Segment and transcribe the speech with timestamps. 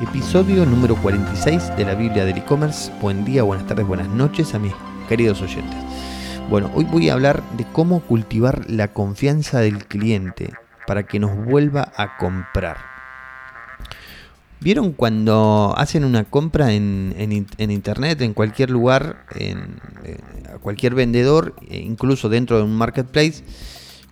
[0.00, 2.90] Episodio número 46 de la Biblia del e-commerce.
[3.00, 4.72] Buen día, buenas tardes, buenas noches a mis
[5.08, 5.78] queridos oyentes.
[6.50, 10.52] Bueno, hoy voy a hablar de cómo cultivar la confianza del cliente
[10.88, 12.78] para que nos vuelva a comprar.
[14.60, 17.14] ¿Vieron cuando hacen una compra en,
[17.56, 19.80] internet, en cualquier lugar, en,
[20.52, 23.44] a cualquier vendedor, e incluso dentro de un marketplace?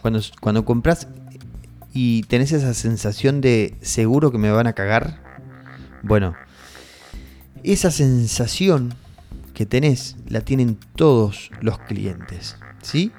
[0.01, 1.09] Cuando, cuando compras
[1.93, 5.32] y tenés esa sensación de seguro que me van a cagar.
[6.03, 6.35] Bueno,
[7.63, 8.95] esa sensación
[9.55, 13.13] que tenés la tienen todos los clientes, ¿sí?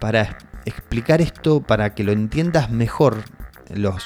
[0.00, 3.24] Para explicar esto, para que lo entiendas mejor,
[3.74, 4.04] los,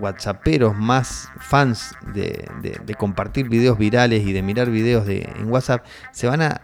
[0.00, 6.26] whatsapperos más fans de, compartir videos virales y de mirar videos de, en WhatsApp, se
[6.26, 6.62] van a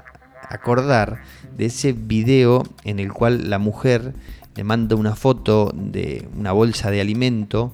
[0.48, 1.22] acordar
[1.56, 4.14] de ese video en el cual la mujer
[4.56, 7.72] le manda una foto de una bolsa de alimento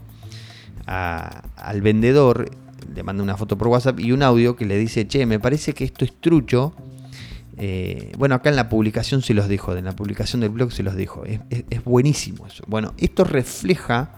[0.92, 2.50] al vendedor,
[2.94, 5.72] le manda una foto por WhatsApp y un audio que le dice, che, me parece
[5.72, 6.74] que esto es trucho.
[7.56, 10.82] Eh, bueno, acá en la publicación se los dijo, en la publicación del blog se
[10.82, 11.24] los dijo.
[11.24, 12.64] Es, buenísimo eso.
[12.66, 14.10] Bueno, esto refleja,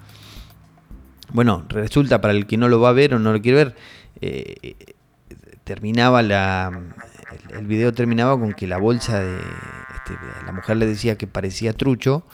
[1.32, 3.76] bueno, resulta para el que no lo va a ver o no lo quiere ver,
[4.20, 4.76] eh,
[5.64, 6.80] terminaba la,
[7.50, 11.72] el video terminaba con que la bolsa de este, la mujer le decía que parecía
[11.72, 12.24] trucho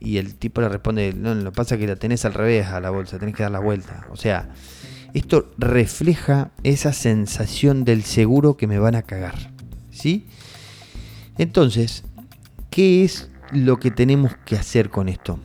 [0.00, 2.68] y el tipo le responde, no, lo que pasa es que la tenés al revés
[2.68, 4.06] a la bolsa, tenés que dar la vuelta.
[4.10, 4.48] O sea,
[5.12, 9.52] esto refleja esa sensación del seguro que me van a cagar.
[9.90, 10.26] ¿Sí?
[11.36, 12.04] Entonces,
[12.70, 15.38] ¿qué es lo que tenemos que hacer con esto?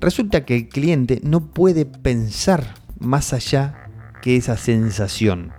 [0.00, 3.90] Resulta que el cliente no puede pensar más allá
[4.22, 5.52] que esa sensación.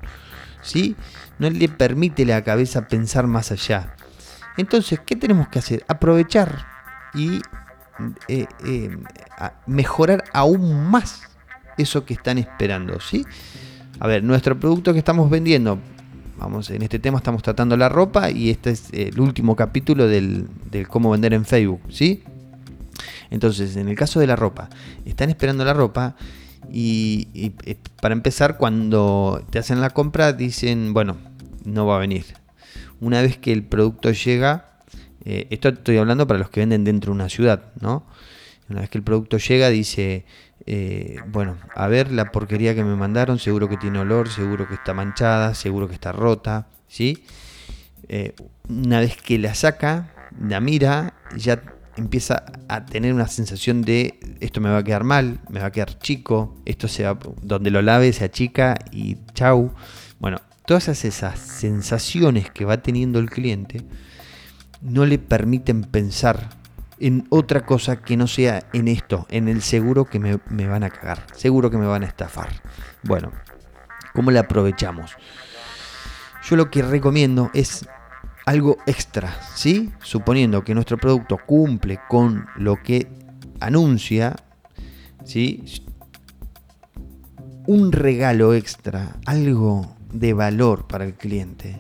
[0.63, 0.95] ¿Sí?
[1.37, 3.95] No le permite la cabeza pensar más allá.
[4.57, 5.85] Entonces, ¿qué tenemos que hacer?
[5.87, 6.65] Aprovechar
[7.13, 7.41] y
[8.27, 8.97] eh, eh,
[9.65, 11.23] mejorar aún más
[11.77, 13.25] eso que están esperando, ¿sí?
[13.99, 15.79] A ver, nuestro producto que estamos vendiendo,
[16.37, 20.47] vamos, en este tema estamos tratando la ropa y este es el último capítulo del,
[20.89, 22.23] cómo vender en Facebook, ¿sí?
[23.29, 24.69] Entonces, en el caso de la ropa,
[25.05, 26.15] están esperando la ropa
[26.71, 31.17] y, eh, para empezar, cuando te hacen la compra, dicen, bueno,
[31.65, 32.25] no va a venir
[32.99, 34.76] una vez que el producto llega,
[35.29, 38.05] eh, esto estoy hablando para los que venden dentro de una ciudad, ¿no?
[38.69, 40.23] Una vez que el producto llega, dice,
[40.65, 44.75] eh, bueno, a ver la porquería que me mandaron, seguro que tiene olor, seguro que
[44.75, 47.25] está manchada, seguro que está rota, ¿sí?
[48.07, 48.35] Eh,
[48.69, 51.61] una vez que la saca, la mira, ya
[51.97, 55.71] empieza a tener una sensación de esto me va a quedar mal, me va a
[55.73, 57.05] quedar chico, esto se
[57.41, 59.73] donde lo lave se achica y chau.
[60.19, 63.83] Bueno, todas esas sensaciones que va teniendo el cliente
[64.81, 66.49] no le permiten pensar
[66.99, 70.89] en otra cosa que no sea en esto, en el seguro que me, van a
[70.89, 72.49] cagar, seguro que me van a estafar.
[73.03, 73.31] Bueno,
[74.13, 75.11] ¿cómo le aprovechamos?
[76.49, 77.87] Yo lo que recomiendo es
[78.45, 79.91] algo extra, ¿sí?
[80.01, 83.07] Suponiendo que nuestro producto cumple con lo que
[83.59, 84.35] anuncia,
[85.25, 85.83] ¿sí?
[87.67, 91.79] Un regalo extra, algo de valor para el cliente.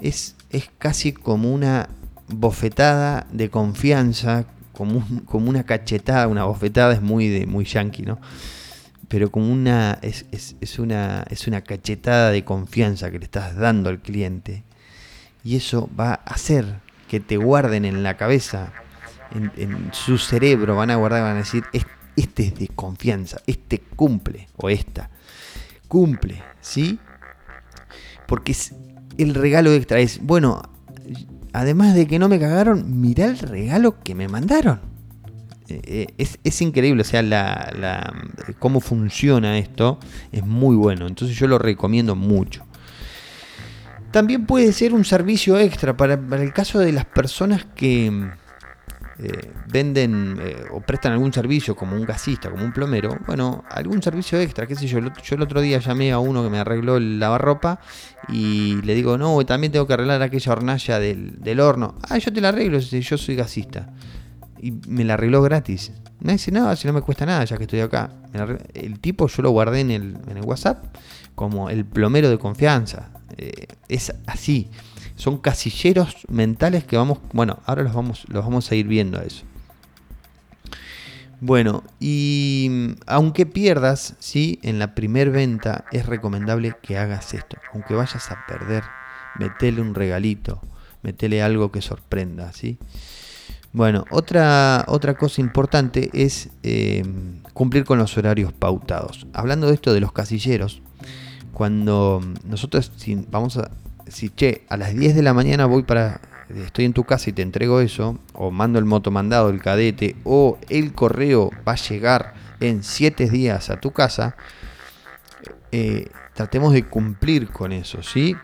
[0.00, 1.88] Es, es casi como una
[2.34, 8.18] bofetada de confianza, como, como una cachetada, una bofetada es muy, de, muy yankee, ¿no?
[9.08, 10.24] Pero como una es,
[10.78, 14.62] una, es una cachetada de confianza que le estás dando al cliente.
[15.42, 18.72] Y eso va a hacer que te guarden en la cabeza,
[19.34, 21.64] en, su cerebro, van a guardar, van a decir,
[22.14, 25.10] este es de confianza, este cumple, o esta,
[25.88, 27.00] cumple, ¿sí?
[28.26, 28.74] Porque es
[29.18, 30.62] el regalo extra es, bueno,
[31.52, 34.80] además de que no me cagaron, mirá el regalo que me mandaron.
[35.68, 38.12] Eh, eh, es, increíble, o sea, la,
[38.58, 39.98] cómo funciona esto
[40.32, 41.06] es muy bueno.
[41.06, 42.64] Entonces yo lo recomiendo mucho.
[44.10, 48.30] También puede ser un servicio extra para el caso de las personas que,
[49.22, 54.02] eh, venden eh, o prestan algún servicio como un gasista, como un plomero, bueno, algún
[54.02, 54.98] servicio extra, qué sé yo.
[54.98, 57.80] Yo el otro día llamé a uno que me arregló el lavarropa
[58.28, 61.96] y le digo, no, también tengo que arreglar aquella hornalla del, horno.
[62.08, 63.92] Ah, yo te la arreglo, yo soy gasista.
[64.58, 65.92] Y me la arregló gratis.
[66.20, 68.10] Me dice, no, si no me cuesta nada ya que estoy acá.
[68.72, 70.96] El tipo yo lo guardé en el, en el WhatsApp
[71.34, 73.10] como el plomero de confianza.
[73.36, 74.70] Eh, es así
[75.20, 79.22] son casilleros mentales que vamos, bueno, ahora los vamos, los vamos a ir viendo a
[79.22, 79.44] eso.
[81.42, 87.58] Bueno, y mm, aunque pierdas, sí, en la primer venta es recomendable que hagas esto.
[87.74, 88.82] Aunque vayas a perder,
[89.38, 90.62] metele un regalito,
[91.02, 92.78] metele algo que sorprenda, ¿sí?
[93.72, 97.04] Bueno, otra, otra cosa importante es eh,
[97.52, 99.26] cumplir con los horarios pautados.
[99.34, 100.80] Hablando de esto de los casilleros,
[101.52, 102.90] cuando nosotros
[103.30, 103.70] vamos a,
[104.10, 106.20] si che, a las 10 de la mañana voy para,
[106.54, 110.58] estoy en tu casa y te entrego eso, o mando el motomandado, el cadete, o
[110.68, 114.36] el correo va a llegar en 7 días a tu casa,
[115.72, 118.36] eh, tratemos de cumplir con eso, ¿sí?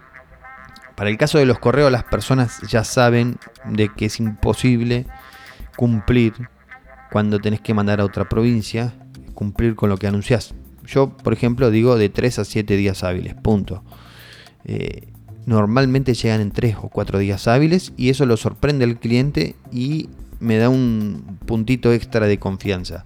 [0.94, 5.06] Para el caso de los correos, las personas ya saben de que es imposible
[5.76, 6.32] cumplir
[7.10, 8.94] cuando tenés que mandar a otra provincia,
[9.34, 10.54] cumplir con lo que anunciás.
[10.86, 13.84] Yo, por ejemplo, digo de 3 a 7 días hábiles, punto.
[14.64, 15.12] Eh,
[15.46, 20.08] normalmente llegan en 3 o 4 días hábiles y eso lo sorprende al cliente y
[20.40, 23.04] me da un puntito extra de confianza.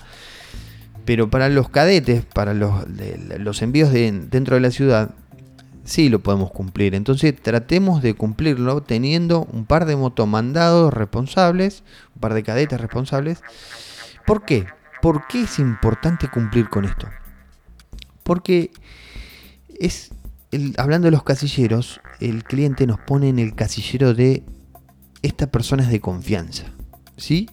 [1.05, 2.85] Pero para los cadetes, para los,
[3.39, 5.15] los envíos de, dentro de la ciudad,
[5.85, 6.95] sí lo podemos cumplir.
[6.95, 11.83] Entonces tratemos de cumplirlo teniendo un par de motomandados responsables,
[12.15, 13.43] un par de cadetes responsables.
[14.27, 14.67] ¿Por qué?
[15.03, 17.09] ¿Por qué es importante cumplir con esto?
[18.23, 18.71] Porque
[19.79, 20.11] es,
[20.79, 24.45] hablando de los casilleros, el cliente nos pone en el casillero de
[25.23, 26.65] esta persona es de confianza,
[27.17, 27.49] ¿sí?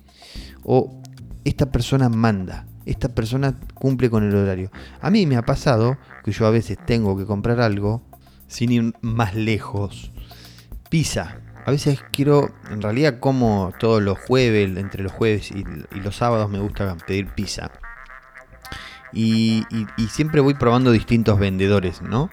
[0.64, 1.02] O
[1.44, 4.72] esta persona manda, esta persona cumple con el horario.
[5.02, 8.02] A mí me ha pasado que yo a veces tengo que comprar algo
[8.48, 10.12] sin ir más lejos.
[10.90, 11.42] Pizza.
[11.66, 15.66] A veces quiero, en realidad como todos los jueves, entre los jueves y,
[16.00, 17.72] los sábados me gusta pedir pizza.
[19.12, 19.66] Y,
[20.10, 22.30] siempre voy probando distintos vendedores, ¿no?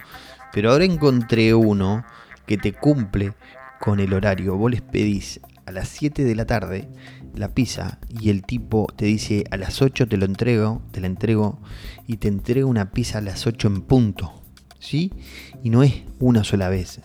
[0.54, 2.04] Pero ahora encontré uno
[2.46, 3.34] que te cumple
[3.80, 4.56] con el horario.
[4.56, 6.88] Vos les pedís a las 7 de la tarde
[7.34, 11.08] la pizza y el tipo te dice a las 8 te lo entrego, te la
[11.08, 11.58] entrego
[12.06, 14.32] y te entrego una pizza a las 8 en punto.
[14.78, 15.10] ¿sí?
[15.62, 17.00] Y no es una sola vez.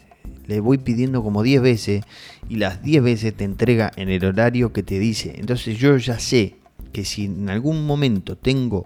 [0.45, 2.04] Le voy pidiendo como 10 veces
[2.48, 5.34] y las 10 veces te entrega en el horario que te dice.
[5.38, 6.57] Entonces yo ya sé
[6.92, 8.86] que si en algún momento tengo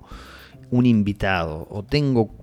[0.72, 2.43] un invitado o tengo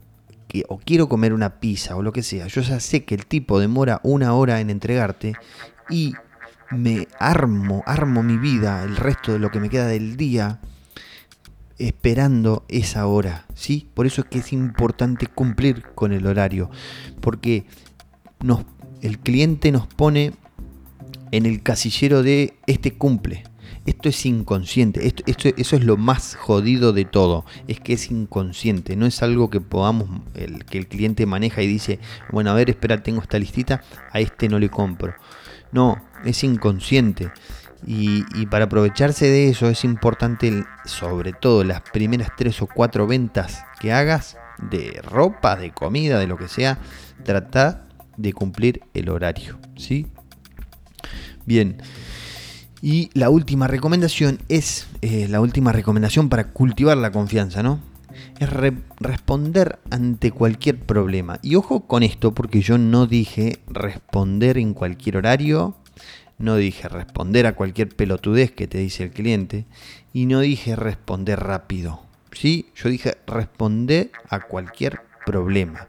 [0.69, 3.59] o quiero comer una pizza o lo que sea, yo ya sé que el tipo
[3.59, 5.35] demora una hora en entregarte
[5.89, 6.15] y
[6.71, 10.61] me armo, armo mi vida, el resto de lo que me queda del día
[11.79, 13.89] esperando esa hora, ¿sí?
[13.95, 16.71] Por eso es que es importante cumplir con el horario,
[17.21, 17.65] porque
[18.41, 18.65] nos,
[19.01, 20.33] el cliente nos pone
[21.33, 23.45] en el casillero de este cumple.
[23.87, 28.95] Esto es inconsciente, esto, eso es lo más jodido de todo, es que es inconsciente,
[28.95, 31.99] no es algo que podamos, el, que el cliente maneja y dice,
[32.31, 33.83] bueno, a ver, espera, tengo esta listita,
[34.13, 35.15] a este no le compro.
[35.73, 37.31] No, es inconsciente.
[37.87, 43.65] Y, para aprovecharse de eso es importante, sobre todo las primeras tres o cuatro ventas
[43.81, 44.37] que hagas
[44.71, 46.79] de ropa, de comida, de lo que sea,
[47.25, 47.87] trata
[48.19, 49.59] de cumplir el horario.
[49.77, 50.07] ¿sí?
[51.47, 51.79] Bien.
[52.83, 57.81] Y la última recomendación es, eh, la última recomendación para cultivar la confianza, ¿no?
[58.39, 58.49] Es
[58.99, 61.39] responder ante cualquier problema.
[61.43, 65.77] Y ojo con esto, porque yo no dije responder en cualquier horario,
[66.39, 69.67] no dije responder a cualquier pelotudez que te dice el cliente
[70.13, 72.01] y no dije responder rápido.
[72.33, 72.71] ¿sí?
[72.75, 75.89] Yo dije responder a cualquier problema.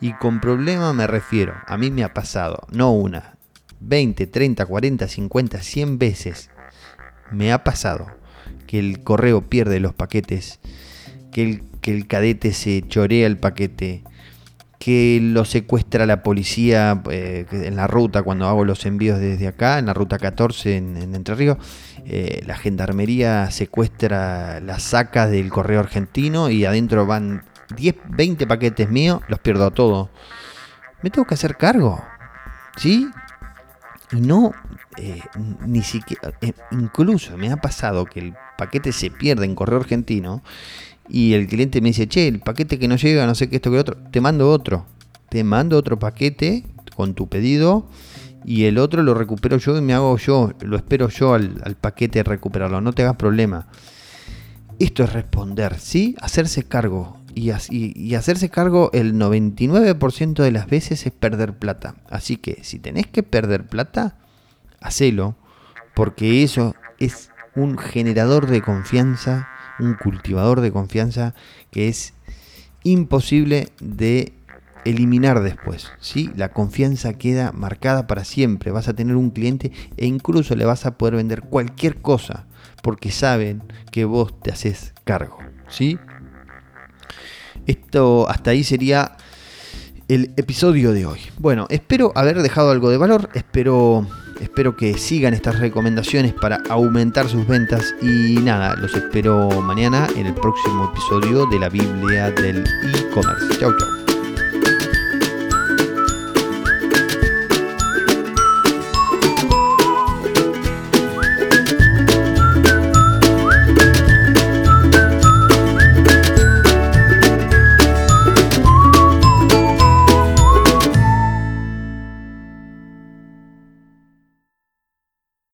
[0.00, 3.33] Y con problema me refiero, a mí me ha pasado, no una,
[3.86, 6.50] 20, 30, 40, 50, 100 veces
[7.30, 8.06] me ha pasado
[8.66, 10.60] que el correo pierde los paquetes,
[11.32, 14.04] que el, cadete se chorea el paquete,
[14.78, 19.78] que lo secuestra la policía eh, en la ruta cuando hago los envíos desde acá,
[19.78, 21.58] en la ruta 14 en, Entre Ríos.
[22.06, 27.44] Eh, la gendarmería secuestra las sacas del correo argentino y adentro van
[27.76, 30.10] 10, 20 paquetes míos, los pierdo a todos.
[31.02, 32.02] Me tengo que hacer cargo,
[32.76, 33.08] ¿sí?
[34.14, 34.52] Y no,
[34.96, 35.20] eh,
[35.66, 36.32] ni siquiera,
[36.70, 40.42] incluso me ha pasado que el paquete se pierde en correo argentino
[41.08, 43.72] y el cliente me dice, che, el paquete que no llega, no sé qué, esto
[43.72, 44.86] que otro, te mando otro.
[45.28, 47.88] Te mando otro paquete con tu pedido
[48.44, 52.22] y el otro lo recupero yo y me hago yo, lo espero yo al, paquete
[52.22, 53.66] recuperarlo, no te hagas problema.
[54.78, 56.14] Esto es responder, ¿sí?
[56.20, 57.16] Hacerse cargo.
[57.34, 61.96] Y, hacerse cargo el 99% de las veces es perder plata.
[62.08, 64.16] Así que si tenés que perder plata,
[64.80, 65.36] hacelo,
[65.94, 69.48] porque eso es un generador de confianza
[69.78, 71.34] un cultivador de confianza
[71.70, 72.14] que es
[72.82, 74.32] imposible de
[74.84, 75.92] eliminar después.
[76.00, 76.30] ¿sí?
[76.36, 78.70] La confianza queda marcada para siempre.
[78.70, 82.46] Vas a tener un cliente e incluso le vas a poder vender cualquier cosa
[82.82, 85.38] porque saben que vos te haces cargo.
[85.68, 85.98] ¿sí?
[87.66, 89.16] Esto hasta ahí sería
[90.08, 91.20] el episodio de hoy.
[91.38, 94.06] Bueno, espero haber dejado algo de valor, espero
[94.40, 100.26] Espero que sigan estas recomendaciones para aumentar sus ventas y nada, los espero mañana en
[100.26, 103.58] el próximo episodio de la Biblia del e-commerce.
[103.58, 104.03] Chau, chau.